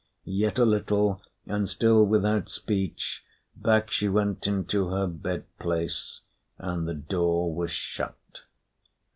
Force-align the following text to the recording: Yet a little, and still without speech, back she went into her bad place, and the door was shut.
Yet 0.25 0.57
a 0.57 0.65
little, 0.65 1.21
and 1.45 1.69
still 1.69 2.03
without 2.07 2.49
speech, 2.49 3.23
back 3.55 3.91
she 3.91 4.09
went 4.09 4.47
into 4.47 4.87
her 4.87 5.05
bad 5.05 5.43
place, 5.59 6.21
and 6.57 6.87
the 6.87 6.95
door 6.95 7.53
was 7.53 7.69
shut. 7.69 8.41